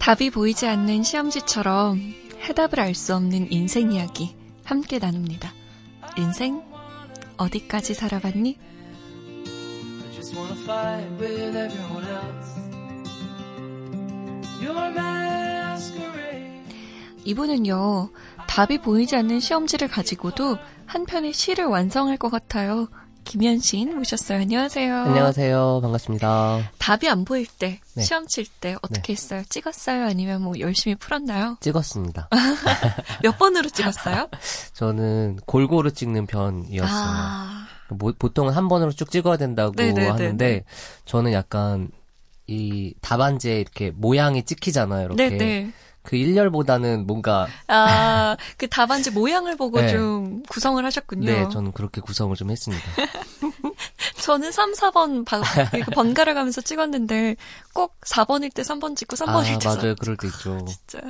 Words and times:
답이 0.00 0.30
보이지 0.30 0.66
않는 0.66 1.02
시험지처럼 1.02 2.00
해답을 2.40 2.80
알 2.80 2.94
수 2.94 3.14
없는 3.14 3.52
인생 3.52 3.92
이야기 3.92 4.34
함께 4.64 4.98
나눕니다. 4.98 5.52
인생 6.16 6.62
어디까지 7.36 7.92
살아봤니? 7.94 8.56
이분은요, 17.24 18.10
답이 18.48 18.78
보이지 18.78 19.16
않는 19.16 19.38
시험지를 19.38 19.88
가지고도 19.88 20.56
한 20.86 21.04
편의 21.04 21.34
시를 21.34 21.66
완성할 21.66 22.16
것 22.16 22.30
같아요. 22.30 22.88
김현 23.24 23.60
시인 23.60 23.94
모셨어요. 23.96 24.40
안녕하세요. 24.40 24.94
안녕하세요. 24.94 25.80
반갑습니다. 25.82 26.72
답이 26.78 27.08
안 27.08 27.24
보일 27.24 27.46
때, 27.46 27.80
네. 27.94 28.02
시험 28.02 28.26
칠 28.26 28.46
때 28.60 28.76
어떻게 28.82 29.12
했어요? 29.12 29.42
찍었어요? 29.48 30.04
아니면 30.04 30.42
뭐 30.42 30.58
열심히 30.58 30.96
풀었나요? 30.96 31.56
찍었습니다. 31.60 32.28
몇 33.22 33.38
번으로 33.38 33.68
찍었어요? 33.68 34.28
저는 34.74 35.38
골고루 35.46 35.92
찍는 35.92 36.26
편이었어요. 36.26 36.90
아, 36.92 37.66
뭐, 37.90 38.12
보통은 38.18 38.52
한 38.52 38.68
번으로 38.68 38.90
쭉 38.90 39.10
찍어야 39.10 39.36
된다고 39.36 39.72
네네네네. 39.76 40.08
하는데 40.08 40.64
저는 41.04 41.32
약간 41.32 41.90
이 42.48 42.94
답안지에 43.00 43.60
이렇게 43.60 43.92
모양이 43.92 44.42
찍히잖아요. 44.44 45.06
이렇게 45.06 45.28
네네. 45.30 45.72
그 46.02 46.16
일렬보다는 46.16 47.06
뭔가 47.06 47.46
아, 47.68 48.36
그 48.56 48.68
답안지 48.68 49.10
모양을 49.10 49.56
보고 49.56 49.80
네. 49.80 49.88
좀 49.90 50.42
구성을 50.48 50.82
하셨군요. 50.84 51.24
네 51.26 51.48
저는 51.50 51.72
그렇게 51.72 52.00
구성을 52.00 52.34
좀 52.36 52.50
했습니다. 52.50 52.84
저는 54.22 54.52
3, 54.52 54.72
4번 54.72 55.24
바, 55.24 55.38
이렇게 55.74 55.90
번갈아 55.92 56.34
가면서 56.34 56.60
찍었는데 56.60 57.36
꼭 57.72 57.98
4번일 58.02 58.52
때 58.54 58.62
3번 58.62 58.96
찍고 58.96 59.16
3번일 59.16 59.56
아 59.56 59.58
때 59.58 59.68
맞아요. 59.68 59.94
그럴 59.96 60.16
때 60.16 60.26
있죠. 60.28 60.64
진짜. 60.66 61.00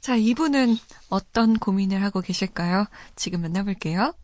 자, 0.00 0.16
이분은 0.16 0.76
어떤 1.10 1.58
고민을 1.58 2.02
하고 2.02 2.20
계실까요? 2.20 2.86
지금 3.16 3.42
만나볼게요. 3.42 4.14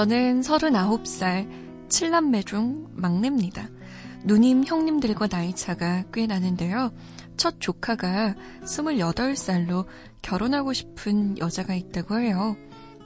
저는 0.00 0.40
39살, 0.40 1.46
7남매 1.90 2.46
중 2.46 2.88
막내입니다. 2.94 3.68
누님, 4.24 4.64
형님들과 4.64 5.26
나이 5.26 5.54
차가 5.54 6.04
꽤 6.10 6.26
나는데요. 6.26 6.90
첫 7.36 7.56
조카가 7.60 8.34
28살로 8.62 9.84
결혼하고 10.22 10.72
싶은 10.72 11.36
여자가 11.36 11.74
있다고 11.74 12.18
해요. 12.18 12.56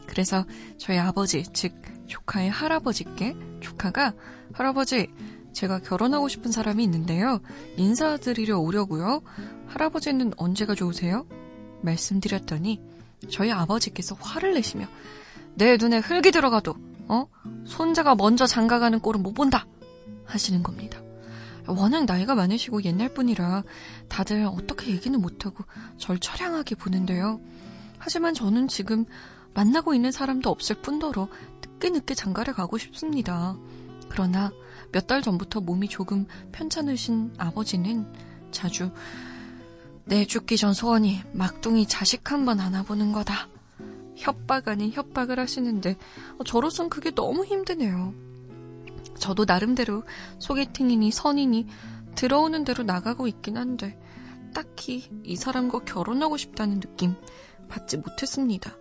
그래서 0.07 0.47
저희 0.79 0.97
아버지, 0.97 1.43
즉 1.53 1.75
조카의 2.07 2.49
할아버지께 2.51 3.35
조카가 3.59 4.15
할아버지, 4.53 5.09
제가 5.53 5.81
결혼하고 5.81 6.29
싶은 6.29 6.53
사람이 6.53 6.85
있는데요. 6.85 7.41
인사드리러 7.77 8.61
오려고요. 8.61 9.21
할아버지는 9.67 10.33
언제가 10.37 10.77
좋으세요? 10.77 11.27
말씀드렸더니 11.83 12.81
저희 13.33 13.51
아버지께서 13.51 14.15
화를 14.15 14.55
내시며 14.55 14.87
내 15.57 15.77
눈에 15.77 15.99
흙이 15.99 16.31
들어가도 16.31 16.75
어 17.09 17.27
손자가 17.67 18.15
먼저 18.15 18.47
장가가는 18.47 19.01
꼴은 19.01 19.23
못 19.23 19.33
본다 19.35 19.67
하시는 20.27 20.63
겁니다. 20.63 21.01
워낙 21.67 22.05
나이가 22.05 22.35
많으시고 22.35 22.83
옛날 22.85 23.09
분이라 23.15 23.63
다들 24.09 24.45
어떻게 24.45 24.91
얘기는 24.91 25.19
못하고 25.21 25.65
절 25.97 26.19
처량하게 26.19 26.75
보는데요. 26.75 27.41
하지만 27.99 28.35
저는 28.35 28.69
지금 28.69 29.07
만나고 29.55 29.95
있는 29.95 30.11
사람도 30.13 30.51
없을 30.51 30.77
뿐더러 30.83 31.29
늦게 31.63 31.91
늦게 31.91 32.15
장가를 32.15 32.53
가고 32.55 32.77
싶습니다. 32.79 33.57
그러나 34.09 34.53
몇 34.93 35.07
달 35.07 35.23
전부터 35.23 35.61
몸이 35.61 35.89
조금 35.89 36.27
편찮으신 36.53 37.35
아버지는 37.39 38.07
자주 38.51 38.91
내 40.05 40.25
죽기 40.27 40.57
전 40.57 40.75
소원이 40.75 41.23
막둥이 41.33 41.87
자식 41.87 42.31
한 42.31 42.45
번 42.45 42.61
안아보는 42.61 43.13
거다. 43.13 43.49
협박 44.17 44.69
아닌 44.69 44.91
협박을 44.93 45.39
하시는데 45.39 45.97
어, 46.39 46.45
저로선 46.45 46.89
그게 46.89 47.11
너무 47.11 47.45
힘드네요. 47.45 48.15
저도 49.19 49.45
나름대로 49.45 50.03
소개팅이니 50.39 51.11
선이니 51.11 51.67
들어오는 52.15 52.65
대로 52.65 52.85
나가고 52.85 53.27
있긴 53.29 53.57
한데 53.57 53.99
딱히 54.55 55.11
이 55.25 55.37
사람과 55.37 55.81
결혼하고 55.81 56.37
싶다는 56.37 56.81
느낌 56.81 57.15
받지 57.69 57.97
못했습니다. 57.97 58.77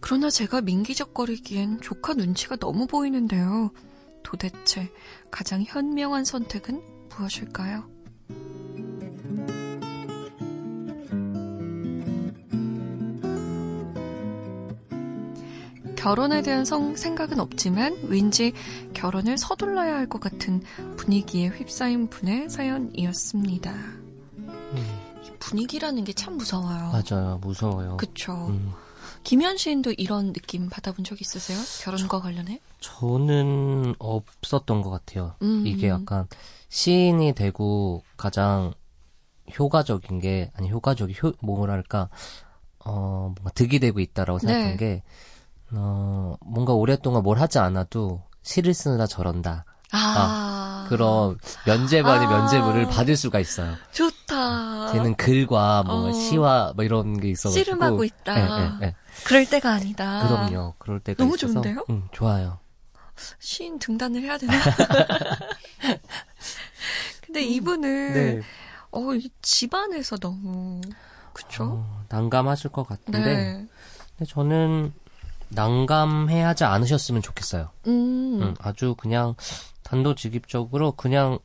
그러나 0.00 0.30
제가 0.30 0.60
민기적거리기엔 0.60 1.80
조카 1.80 2.14
눈치가 2.14 2.56
너무 2.56 2.86
보이는데요. 2.86 3.70
도대체 4.22 4.92
가장 5.30 5.62
현명한 5.62 6.24
선택은 6.24 6.82
무엇일까요? 7.10 7.95
결혼에 16.06 16.40
대한 16.40 16.64
성, 16.64 16.94
생각은 16.94 17.40
없지만 17.40 17.98
왠지 18.04 18.52
결혼을 18.94 19.36
서둘러야 19.36 19.96
할 19.96 20.06
것 20.06 20.20
같은 20.20 20.62
분위기에 20.96 21.48
휩싸인 21.48 22.08
분의 22.08 22.48
사연이었습니다. 22.48 23.72
이 25.24 25.30
분위기라는 25.40 26.04
게 26.04 26.12
참 26.12 26.36
무서워요. 26.36 26.92
맞아요. 26.92 27.38
무서워요. 27.42 27.96
그쵸. 27.96 28.46
음, 28.50 28.72
김현 29.24 29.56
시인도 29.56 29.94
이런 29.98 30.32
느낌 30.32 30.68
받아본 30.70 31.04
적 31.04 31.20
있으세요? 31.20 31.58
결혼과 31.82 32.20
관련해? 32.20 32.60
저는 32.78 33.96
없었던 33.98 34.82
것 34.82 34.90
같아요. 34.90 35.34
음. 35.42 35.66
이게 35.66 35.88
약간 35.88 36.28
시인이 36.68 37.32
되고 37.34 38.04
가장 38.16 38.72
효과적인 39.58 40.20
게 40.20 40.52
아니 40.54 40.70
효과적이 40.70 41.16
효 41.20 41.32
뭐랄까 41.42 42.10
어 42.84 43.32
뭔가 43.34 43.50
득이 43.56 43.80
되고 43.80 43.98
있다라고 43.98 44.38
생각한 44.38 44.70
네. 44.70 44.76
게 44.76 45.02
어, 45.72 46.36
뭔가 46.44 46.72
오랫동안 46.72 47.22
뭘 47.22 47.40
하지 47.40 47.58
않아도 47.58 48.22
시를 48.42 48.74
쓰느라 48.74 49.06
저런다. 49.06 49.64
아, 49.92 50.86
그런 50.88 51.38
면제부 51.64 52.08
아닌 52.08 52.28
아. 52.28 52.38
면제부를 52.38 52.88
받을 52.88 53.16
수가 53.16 53.40
있어요. 53.40 53.76
좋다. 53.92 54.92
쟤는 54.92 55.16
글과 55.16 55.84
뭐 55.84 56.08
어. 56.08 56.12
시와 56.12 56.72
뭐 56.74 56.84
이런 56.84 57.18
게 57.18 57.30
있어가지고. 57.30 57.64
씨름하고 57.64 58.04
있다. 58.04 58.38
예, 58.38 58.42
예, 58.42 58.86
예. 58.86 58.94
그럴 59.24 59.48
때가 59.48 59.72
아니다. 59.72 60.26
그럼요. 60.28 60.74
그럴 60.78 61.00
때가 61.00 61.22
너무 61.22 61.36
있어서. 61.36 61.52
좋은데요? 61.54 61.84
응, 61.90 62.08
좋아요. 62.12 62.58
시인 63.38 63.78
등단을 63.78 64.22
해야 64.22 64.36
되나? 64.36 64.52
근데 67.24 67.42
이분은 67.42 68.12
네. 68.12 68.40
어, 68.90 69.14
이 69.14 69.30
집안에서 69.42 70.16
너무 70.18 70.80
그쵸? 71.32 71.64
어, 71.64 72.04
난감하실 72.08 72.70
것 72.70 72.86
같은데. 72.86 73.18
네. 73.20 73.66
근데 74.16 74.30
저는 74.30 74.92
난감해 75.48 76.42
하지 76.42 76.64
않으셨으면 76.64 77.22
좋겠어요. 77.22 77.70
음. 77.86 78.42
음, 78.42 78.54
아주 78.58 78.94
그냥 78.96 79.34
단도직입적으로 79.82 80.92
그냥 80.92 81.38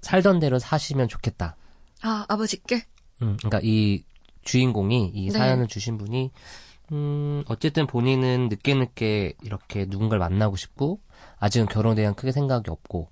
살던 0.00 0.38
대로 0.38 0.58
사시면 0.58 1.08
좋겠다. 1.08 1.56
아, 2.02 2.24
아버지께? 2.28 2.84
음, 3.22 3.36
그러니까 3.38 3.60
이 3.62 4.04
주인공이 4.42 5.10
이 5.14 5.26
네. 5.26 5.30
사연을 5.30 5.66
주신 5.66 5.98
분이 5.98 6.30
음, 6.92 7.44
어쨌든 7.48 7.86
본인은 7.86 8.48
늦게 8.48 8.74
늦게 8.74 9.34
이렇게 9.42 9.86
누군가를 9.88 10.20
만나고 10.20 10.56
싶고 10.56 11.00
아직은 11.38 11.66
결혼에 11.66 11.96
대한 11.96 12.14
크게 12.14 12.32
생각이 12.32 12.70
없고 12.70 13.10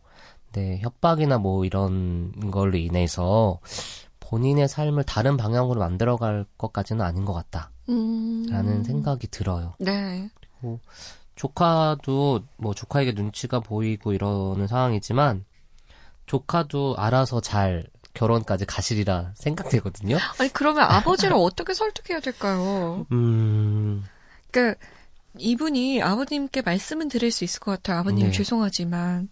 네, 0.53 0.79
협박이나 0.81 1.39
뭐 1.39 1.65
이런 1.65 2.33
걸로 2.51 2.79
인해서 2.79 3.59
본인의 4.21 4.69
삶을 4.69 5.05
다른 5.05 5.37
방향으로 5.37 5.81
만들어갈 5.81 6.47
것까지는 6.57 7.05
아닌 7.05 7.25
것 7.25 7.35
같다 7.35 7.71
라는 7.87 8.79
음. 8.79 8.85
생각이 8.85 9.29
들어요. 9.29 9.75
네. 9.79 10.29
조카도 11.37 12.43
뭐 12.57 12.75
조카에게 12.75 13.13
눈치가 13.13 13.61
보이고 13.61 14.13
이러는 14.13 14.67
상황이지만 14.67 15.45
조카도 16.27 16.97
알아서 16.99 17.41
잘 17.41 17.87
결혼까지 18.15 18.65
가시리라 18.65 19.33
생각되거든요. 19.35 20.17
아니, 20.41 20.51
그러면 20.53 20.85
아버지를 20.85 21.37
어떻게 21.37 21.75
설득해야 21.75 22.21
될까요? 22.21 23.07
음, 23.13 24.03
그러니까 24.51 24.81
이분이 25.39 26.03
아버님께 26.03 26.63
말씀은 26.63 27.09
드릴 27.09 27.31
수 27.31 27.45
있을 27.45 27.61
것 27.61 27.73
같아요. 27.73 27.99
아버님 27.99 28.27
네. 28.27 28.33
죄송하지만 28.33 29.29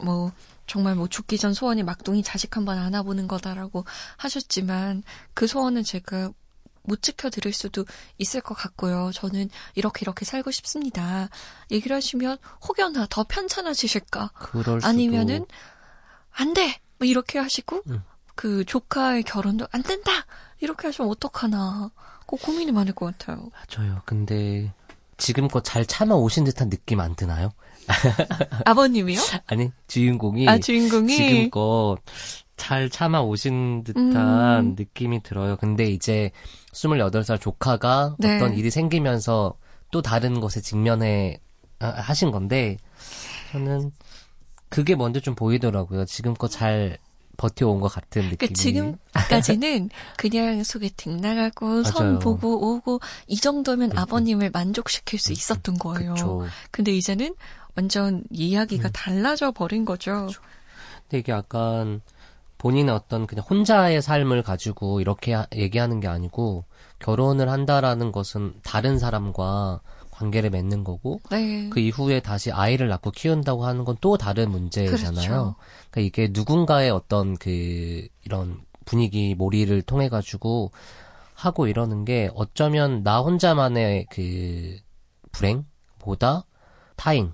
뭐 0.00 0.30
정말 0.66 0.94
뭐 0.94 1.08
죽기 1.08 1.38
전 1.38 1.54
소원이 1.54 1.82
막둥이 1.82 2.22
자식 2.22 2.56
한 2.56 2.66
번 2.66 2.78
안아보는 2.78 3.26
거다라고 3.28 3.84
하셨지만 4.18 5.02
그 5.32 5.46
소원은 5.46 5.82
제가 5.82 6.30
못 6.82 7.02
지켜드릴 7.02 7.52
수도 7.52 7.84
있을 8.18 8.40
것 8.40 8.54
같고요. 8.54 9.10
저는 9.14 9.48
이렇게 9.74 10.00
이렇게 10.02 10.24
살고 10.24 10.50
싶습니다. 10.50 11.28
얘기를 11.70 11.94
하시면 11.96 12.38
혹여나 12.68 13.06
더 13.08 13.24
편찮아지실까? 13.24 14.30
아니면은 14.82 15.46
안 16.32 16.54
돼! 16.54 16.80
뭐 16.98 17.06
이렇게 17.06 17.38
하시고 17.38 17.82
음. 17.88 18.02
그 18.34 18.64
조카의 18.64 19.22
결혼도 19.24 19.66
안 19.70 19.82
된다! 19.82 20.10
이렇게 20.60 20.86
하시면 20.88 21.10
어떡하나. 21.10 21.90
그 22.26 22.36
고민이 22.36 22.72
많을 22.72 22.94
것 22.94 23.06
같아요. 23.06 23.50
맞아요. 23.76 24.02
근데 24.06 24.72
지금껏 25.16 25.62
잘 25.62 25.84
참아오신 25.84 26.44
듯한 26.44 26.70
느낌 26.70 27.00
안 27.00 27.14
드나요? 27.14 27.52
아버님이요? 28.64 29.20
아니, 29.46 29.70
주인공이 29.88 30.48
아, 30.48 30.58
주인공이? 30.58 31.14
지금껏 31.14 31.96
잘 32.62 32.88
참아 32.88 33.22
오신 33.22 33.82
듯한 33.82 34.14
음. 34.60 34.74
느낌이 34.78 35.24
들어요. 35.24 35.56
근데 35.56 35.84
이제 35.90 36.30
28살 36.72 37.40
조카가 37.40 38.14
네. 38.20 38.36
어떤 38.36 38.56
일이 38.56 38.70
생기면서 38.70 39.54
또 39.90 40.00
다른 40.00 40.38
것에 40.38 40.60
직면해 40.60 41.40
아, 41.80 41.88
하신 41.88 42.30
건데 42.30 42.76
저는 43.50 43.90
그게 44.68 44.94
먼저 44.94 45.18
좀 45.18 45.34
보이더라고요. 45.34 46.04
지금껏 46.04 46.46
잘 46.46 46.98
버텨온 47.36 47.80
것 47.80 47.88
같은 47.88 48.28
느낌이. 48.28 48.36
그러니까 48.36 48.54
지금까지는 48.54 49.90
그냥 50.16 50.62
소개팅 50.62 51.16
나가고 51.16 51.82
선. 51.82 52.20
보고 52.20 52.74
오고 52.74 53.00
이 53.26 53.38
정도면 53.38 53.98
아버님을 53.98 54.50
만족시킬 54.50 55.18
수 55.18 55.32
있었던 55.32 55.78
거예요. 55.78 56.14
그쵸. 56.14 56.46
근데 56.70 56.92
이제는 56.92 57.34
완전 57.74 58.22
이야기가 58.30 58.90
음. 58.90 58.92
달라져 58.92 59.50
버린 59.50 59.84
거죠. 59.84 60.28
근데 61.08 61.18
이게 61.18 61.32
약간 61.32 62.00
본인의 62.62 62.94
어떤 62.94 63.26
그냥 63.26 63.44
혼자의 63.50 64.00
삶을 64.00 64.44
가지고 64.44 65.00
이렇게 65.00 65.32
하- 65.34 65.46
얘기하는 65.52 65.98
게 65.98 66.06
아니고 66.06 66.64
결혼을 67.00 67.48
한다라는 67.48 68.12
것은 68.12 68.54
다른 68.62 69.00
사람과 69.00 69.80
관계를 70.12 70.50
맺는 70.50 70.84
거고 70.84 71.20
네. 71.30 71.68
그 71.70 71.80
이후에 71.80 72.20
다시 72.20 72.52
아이를 72.52 72.86
낳고 72.88 73.10
키운다고 73.10 73.64
하는 73.66 73.84
건 73.84 73.96
또 74.00 74.16
다른 74.16 74.50
문제잖아요. 74.52 75.12
그렇죠. 75.12 75.54
그러니까 75.90 76.00
이게 76.00 76.28
누군가의 76.32 76.90
어떤 76.90 77.36
그 77.36 78.06
이런 78.24 78.60
분위기 78.84 79.34
몰이를 79.34 79.82
통해 79.82 80.08
가지고 80.08 80.70
하고 81.34 81.66
이러는 81.66 82.04
게 82.04 82.30
어쩌면 82.36 83.02
나 83.02 83.20
혼자만의 83.20 84.06
그 84.10 84.76
불행보다 85.32 86.44
타인 86.94 87.32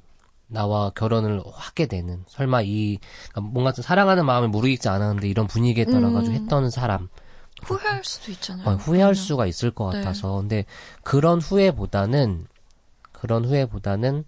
나와 0.49 0.91
결혼을 0.91 1.43
하게 1.53 1.87
되는 1.87 2.25
설마 2.27 2.62
이 2.62 2.99
그러니까 3.31 3.41
뭔가 3.53 3.73
좀 3.73 3.83
사랑하는 3.83 4.25
마음을 4.27 4.49
무르익지 4.49 4.89
않았는데 4.89 5.29
이런 5.29 5.47
분위기에 5.47 5.85
따라 5.85 6.11
가지고 6.11 6.37
음. 6.37 6.43
했던 6.43 6.71
사람 6.71 7.09
후회할 7.62 8.05
수도 8.05 8.33
있잖아요. 8.33 8.69
어, 8.69 8.73
후회할 8.75 9.12
그러면. 9.12 9.15
수가 9.15 9.47
있을 9.47 9.71
것 9.71 9.91
네. 9.91 9.99
같아서. 9.99 10.37
근데 10.37 10.65
그런 11.03 11.41
후회보다는, 11.41 12.47
그런 13.12 13.45
후회보다는 13.45 14.25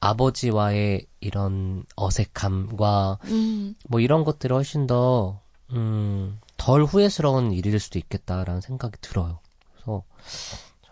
아버지와의 0.00 1.06
이런 1.20 1.84
어색함과 1.96 3.18
음, 3.24 3.74
뭐 3.88 4.00
이런 4.00 4.24
것들이 4.24 4.52
훨씬 4.52 4.86
더, 4.86 5.40
음, 5.70 6.38
덜 6.56 6.84
후회스러운 6.84 7.52
일일 7.52 7.78
수도 7.80 7.98
있겠다라는 7.98 8.60
생각이 8.60 8.96
들어요. 9.00 9.38
그래서 9.72 10.02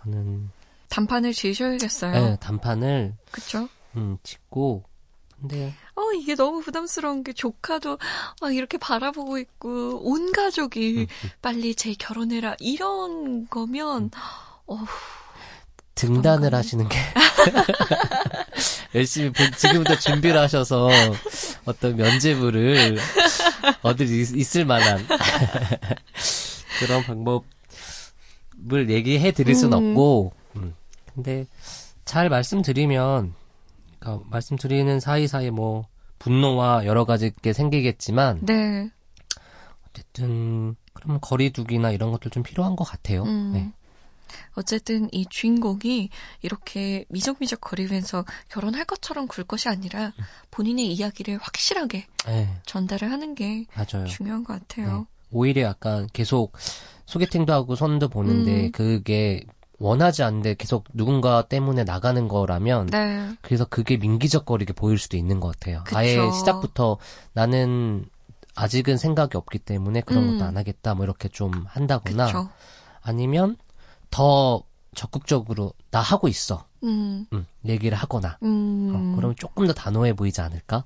저는, 0.02 0.50
단판을 0.88 1.32
지으셔야겠어요. 1.32 2.12
네, 2.12 2.36
단판을, 2.40 3.14
그쵸? 3.30 3.68
음, 3.96 4.18
짓고, 4.22 4.84
근데, 5.40 5.72
어, 5.94 6.12
이게 6.12 6.34
너무 6.34 6.60
부담스러운 6.62 7.24
게 7.24 7.32
조카도 7.32 7.98
막 8.42 8.54
이렇게 8.54 8.76
바라보고 8.78 9.38
있고, 9.38 10.00
온 10.02 10.32
가족이 10.32 11.06
빨리 11.42 11.74
제 11.74 11.94
결혼해라. 11.94 12.56
이런 12.60 13.48
거면, 13.48 14.10
어, 14.66 14.78
등단을? 15.94 16.54
하시는 16.54 16.88
게 16.88 16.96
열심히 18.94 19.30
본- 19.32 19.50
지금부터 19.52 19.98
준비를 19.98 20.38
하셔서 20.40 20.88
어떤 21.66 21.96
면제부를 21.96 22.96
얻을 23.82 24.08
있- 24.08 24.34
있을 24.34 24.64
만한 24.64 25.06
그런 26.80 27.02
방법을 27.02 27.44
얘기해 28.88 29.32
드릴 29.32 29.54
순 29.54 29.72
음. 29.74 29.90
없고 29.90 30.32
음. 30.56 30.74
근데 31.14 31.46
잘 32.06 32.30
말씀드리면 32.30 33.34
그러니까 34.00 34.26
말씀드리는 34.30 34.98
사이사이 34.98 35.50
뭐 35.50 35.86
분노와 36.18 36.86
여러 36.86 37.04
가지 37.04 37.30
게 37.42 37.52
생기겠지만 37.52 38.40
네. 38.42 38.90
어쨌든 39.88 40.74
그러면 40.92 41.20
거리두기나 41.20 41.92
이런 41.92 42.10
것들 42.10 42.30
좀 42.30 42.42
필요한 42.42 42.76
것 42.76 42.84
같아요. 42.84 43.22
음. 43.24 43.52
네. 43.52 43.72
어쨌든 44.54 45.08
이 45.12 45.26
주인공이 45.28 46.08
이렇게 46.42 47.04
미적미적 47.08 47.60
거리면서 47.60 48.24
결혼할 48.48 48.84
것처럼 48.84 49.26
굴 49.26 49.44
것이 49.44 49.68
아니라 49.68 50.12
본인의 50.50 50.86
이야기를 50.92 51.38
확실하게 51.38 52.06
네, 52.26 52.60
전달을 52.64 53.10
하는 53.10 53.34
게 53.34 53.66
맞아요. 53.74 54.06
중요한 54.06 54.44
것 54.44 54.54
네. 54.54 54.60
같아요. 54.60 55.06
오히려 55.32 55.62
약간 55.62 56.08
계속 56.12 56.52
소개팅도 57.06 57.52
하고 57.52 57.74
선도 57.74 58.08
보는데 58.08 58.66
음. 58.66 58.72
그게 58.72 59.44
원하지 59.80 60.22
않는데 60.22 60.54
계속 60.54 60.84
누군가 60.92 61.42
때문에 61.42 61.84
나가는 61.84 62.28
거라면 62.28 62.86
네. 62.86 63.34
그래서 63.40 63.64
그게 63.64 63.96
민기적거리게 63.96 64.74
보일 64.74 64.98
수도 64.98 65.16
있는 65.16 65.40
것 65.40 65.58
같아요. 65.58 65.82
그쵸. 65.84 65.96
아예 65.96 66.30
시작부터 66.30 66.98
나는 67.32 68.04
아직은 68.54 68.98
생각이 68.98 69.36
없기 69.36 69.58
때문에 69.58 70.02
그런 70.02 70.24
음. 70.24 70.32
것도 70.32 70.44
안 70.44 70.56
하겠다 70.56 70.94
뭐 70.94 71.04
이렇게 71.04 71.28
좀 71.28 71.64
한다거나 71.66 72.26
그쵸. 72.26 72.50
아니면 73.00 73.56
더 74.10 74.62
적극적으로 74.94 75.72
나 75.90 76.00
하고 76.00 76.28
있어 76.28 76.66
음, 76.82 77.26
음, 77.32 77.46
얘기를 77.64 77.96
하거나 77.96 78.38
음. 78.42 78.92
어, 78.94 79.16
그러면 79.16 79.34
조금 79.36 79.66
더 79.66 79.72
단호해 79.72 80.12
보이지 80.12 80.42
않을까? 80.42 80.84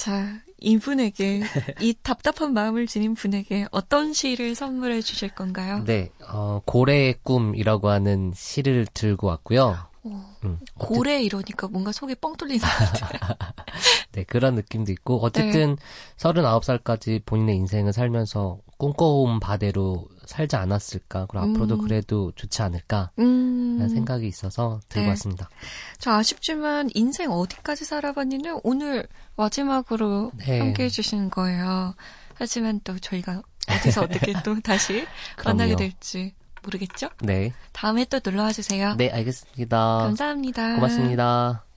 자, 0.00 0.40
이분에게, 0.62 1.42
이 1.82 1.94
답답한 2.02 2.54
마음을 2.54 2.86
지닌 2.86 3.14
분에게 3.14 3.66
어떤 3.70 4.14
시를 4.14 4.54
선물해 4.54 5.02
주실 5.02 5.28
건가요? 5.28 5.84
네, 5.84 6.10
어, 6.26 6.62
고래의 6.64 7.16
꿈이라고 7.22 7.90
하는 7.90 8.32
시를 8.34 8.86
들고 8.94 9.26
왔고요. 9.26 9.76
오, 10.02 10.08
음, 10.44 10.58
고래 10.78 11.22
이러니까 11.22 11.68
뭔가 11.68 11.92
속이 11.92 12.14
뻥 12.14 12.34
뚫리는 12.38 12.60
것 12.60 12.66
같아요. 12.66 13.20
네, 14.12 14.24
그런 14.24 14.54
느낌도 14.54 14.90
있고, 14.92 15.18
어쨌든, 15.22 15.76
네. 15.76 15.82
39살까지 16.16 17.26
본인의 17.26 17.56
인생을 17.56 17.92
살면서 17.92 18.58
꿈꿔온 18.80 19.40
바대로 19.40 20.08
살지 20.24 20.56
않았을까, 20.56 21.26
그리고 21.26 21.44
음. 21.44 21.50
앞으로도 21.50 21.78
그래도 21.78 22.32
좋지 22.34 22.62
않을까, 22.62 23.10
음, 23.18 23.76
라는 23.78 23.88
생각이 23.94 24.26
있어서 24.26 24.80
들고 24.88 25.04
네. 25.04 25.08
왔습니다. 25.10 25.50
저 25.98 26.12
아쉽지만 26.12 26.88
인생 26.94 27.30
어디까지 27.30 27.84
살아봤니는 27.84 28.60
오늘 28.64 29.06
마지막으로 29.36 30.32
네. 30.36 30.58
함께 30.58 30.84
해 30.84 30.88
주시는 30.88 31.30
거예요. 31.30 31.94
하지만 32.34 32.80
또 32.82 32.98
저희가 32.98 33.42
어디서 33.68 34.02
어떻게 34.08 34.32
또 34.44 34.58
다시. 34.60 35.06
만나게 35.44 35.76
될지 35.76 36.34
모르겠죠? 36.62 37.10
네. 37.22 37.52
다음에 37.72 38.06
또 38.06 38.20
놀러와 38.24 38.52
주세요. 38.52 38.94
네, 38.96 39.10
알겠습니다. 39.10 39.76
감사합니다. 39.76 40.74
고맙습니다. 40.76 41.69